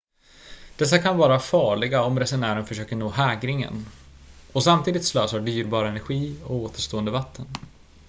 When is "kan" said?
0.97-1.17